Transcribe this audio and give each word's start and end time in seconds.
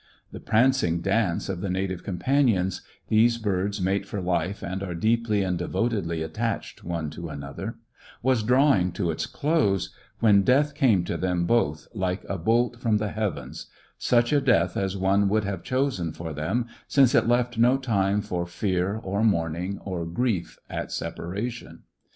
The 0.31 0.39
prancing 0.39 1.01
dance 1.01 1.47
of 1.47 1.61
the 1.61 1.69
Native 1.69 2.03
Companions 2.03 2.81
these 3.09 3.37
birds 3.37 3.79
mate 3.79 4.03
for 4.07 4.19
life 4.19 4.63
and 4.63 4.81
are 4.81 4.95
deeply 4.95 5.43
and 5.43 5.59
devotedly 5.59 6.23
attached 6.23 6.83
one 6.83 7.11
to 7.11 7.29
another 7.29 7.75
was 8.23 8.41
drawing 8.41 8.93
to 8.93 9.11
its 9.11 9.27
close, 9.27 9.93
when 10.17 10.41
death 10.41 10.73
came 10.73 11.03
to 11.03 11.17
them 11.17 11.45
both 11.45 11.87
like 11.93 12.25
a 12.27 12.39
bolt 12.39 12.77
from 12.79 12.97
the 12.97 13.09
heavens; 13.09 13.67
such 13.99 14.33
a 14.33 14.41
death 14.41 14.75
as 14.75 14.97
one 14.97 15.29
would 15.29 15.43
have 15.43 15.61
chosen 15.61 16.13
for 16.13 16.33
them, 16.33 16.65
since 16.87 17.13
it 17.13 17.27
left 17.27 17.59
no 17.59 17.77
time 17.77 18.21
for 18.21 18.47
fear 18.47 18.95
or 19.03 19.23
mourning, 19.23 19.77
or 19.85 20.03
grief 20.07 20.57
at 20.67 20.91
separation. 20.91 21.83